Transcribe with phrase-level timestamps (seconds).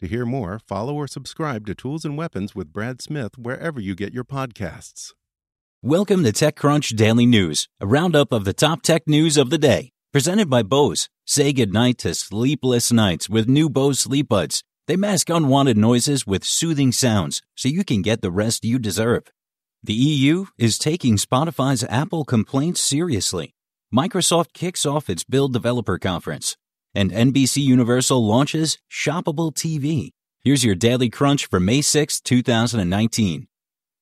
[0.00, 3.94] To hear more, follow or subscribe to Tools and Weapons with Brad Smith wherever you
[3.94, 5.14] get your podcasts.
[5.82, 9.92] Welcome to TechCrunch Daily News, a roundup of the top tech news of the day.
[10.12, 11.08] Presented by Bose.
[11.24, 14.62] Say goodnight to sleepless nights with new Bose Sleep Buds.
[14.86, 19.32] They mask unwanted noises with soothing sounds so you can get the rest you deserve.
[19.82, 23.54] The EU is taking Spotify's Apple complaints seriously.
[23.94, 26.58] Microsoft kicks off its Build Developer Conference.
[26.96, 30.12] And NBC Universal launches Shoppable TV.
[30.42, 33.48] Here's your Daily Crunch for May 6, 2019.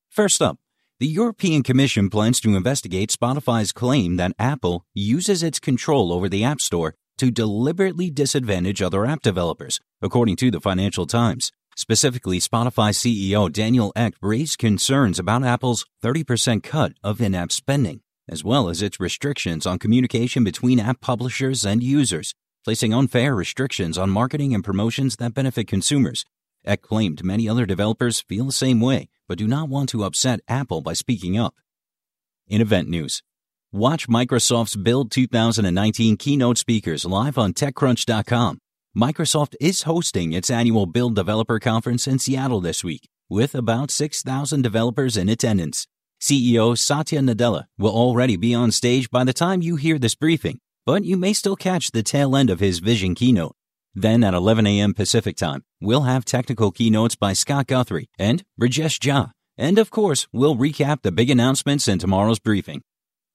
[0.08, 0.58] First up,
[1.00, 6.44] the European Commission plans to investigate Spotify's claim that Apple uses its control over the
[6.44, 11.50] App Store to deliberately disadvantage other app developers, according to the Financial Times.
[11.76, 18.02] Specifically, Spotify CEO Daniel Ek raised concerns about Apple's 30% cut of in app spending,
[18.28, 23.98] as well as its restrictions on communication between app publishers and users, placing unfair restrictions
[23.98, 26.24] on marketing and promotions that benefit consumers.
[26.64, 30.40] Ek claimed many other developers feel the same way, but do not want to upset
[30.48, 31.54] Apple by speaking up.
[32.48, 33.22] In event news,
[33.70, 38.58] watch Microsoft's Build 2019 keynote speakers live on TechCrunch.com.
[38.96, 44.62] Microsoft is hosting its annual Build Developer Conference in Seattle this week, with about 6,000
[44.62, 45.86] developers in attendance.
[46.20, 50.60] CEO Satya Nadella will already be on stage by the time you hear this briefing,
[50.86, 53.56] but you may still catch the tail end of his vision keynote.
[53.94, 54.92] Then at 11 a.m.
[54.92, 59.30] Pacific time, we'll have technical keynotes by Scott Guthrie and Rajesh Jha.
[59.56, 62.82] And of course, we'll recap the big announcements in tomorrow's briefing.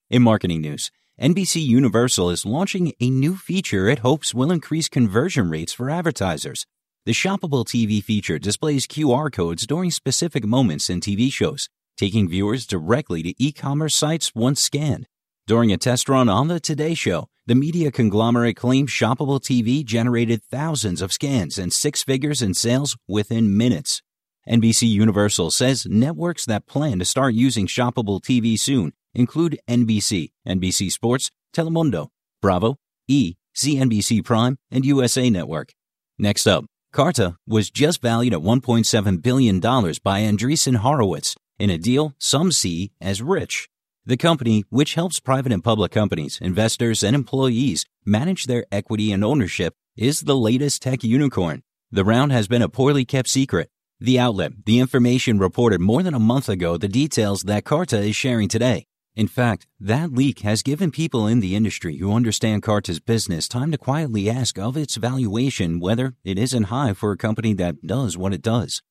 [0.09, 5.49] In marketing news, NBC Universal is launching a new feature it hopes will increase conversion
[5.49, 6.65] rates for advertisers.
[7.05, 12.67] The shoppable TV feature displays QR codes during specific moments in TV shows, taking viewers
[12.67, 15.07] directly to e-commerce sites once scanned.
[15.49, 20.43] During a test run on the Today Show, the media conglomerate claimed shoppable TV generated
[20.43, 24.03] thousands of scans and six figures in sales within minutes.
[24.47, 30.91] NBC Universal says networks that plan to start using shoppable TV soon include NBC, NBC
[30.91, 32.09] Sports, Telemundo,
[32.43, 32.75] Bravo,
[33.07, 35.73] E, CNBC Prime, and USA Network.
[36.19, 42.13] Next up, Carta was just valued at $1.7 billion by Andreessen Horowitz in a deal
[42.19, 43.67] some see as rich.
[44.05, 49.23] The company, which helps private and public companies, investors, and employees manage their equity and
[49.23, 51.63] ownership, is the latest tech unicorn.
[51.91, 53.69] The round has been a poorly kept secret.
[53.99, 58.15] The outlet, the information reported more than a month ago the details that Carta is
[58.15, 58.85] sharing today.
[59.15, 63.71] In fact, that leak has given people in the industry who understand Carta's business time
[63.71, 68.17] to quietly ask of its valuation whether it isn't high for a company that does
[68.17, 68.81] what it does.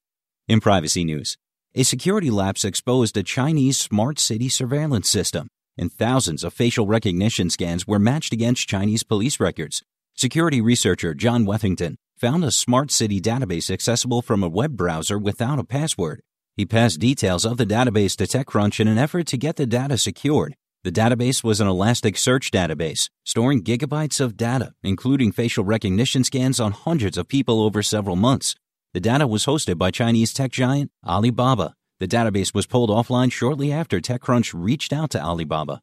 [0.47, 1.39] In privacy news,
[1.75, 7.51] a security lapse exposed a Chinese smart city surveillance system, and thousands of facial recognition
[7.51, 9.83] scans were matched against Chinese police records.
[10.15, 15.59] Security researcher John Wethington found a smart city database accessible from a web browser without
[15.59, 16.21] a password.
[16.56, 19.99] He passed details of the database to TechCrunch in an effort to get the data
[19.99, 20.55] secured.
[20.85, 26.73] The database was an Elasticsearch database, storing gigabytes of data, including facial recognition scans on
[26.73, 28.56] hundreds of people over several months.
[28.94, 31.75] The data was hosted by Chinese tech giant Alibaba.
[32.00, 35.82] The database was pulled offline shortly after TechCrunch reached out to Alibaba.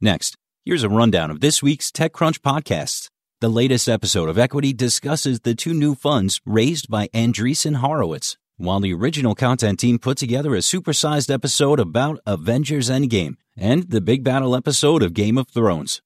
[0.00, 3.10] Next, here's a rundown of this week's TechCrunch podcasts.
[3.42, 8.80] The latest episode of Equity discusses the two new funds raised by Andreessen Horowitz, while
[8.80, 14.24] the original content team put together a supersized episode about Avengers Endgame and the big
[14.24, 16.00] battle episode of Game of Thrones.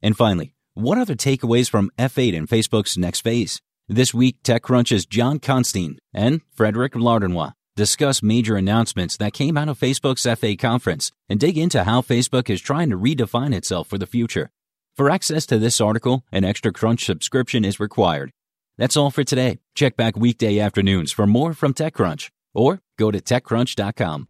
[0.00, 3.60] And finally, what the takeaways from F8 and Facebook's next phase?
[3.90, 9.78] This week, TechCrunch's Josh Constine and Frederic Lardinois discuss major announcements that came out of
[9.78, 14.06] Facebook's F8 conference, and dig into how Facebook is trying to redefine itself for the
[14.06, 14.50] future.
[14.94, 18.30] For access to this article, an extra Crunch subscription is required.
[18.76, 19.60] That's all for today.
[19.74, 24.28] Check back weekday afternoons for more from TechCrunch or go to TechCrunch.com.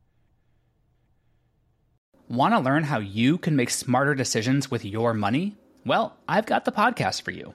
[2.29, 5.57] Want to learn how you can make smarter decisions with your money?
[5.85, 7.55] Well, I've got the podcast for you.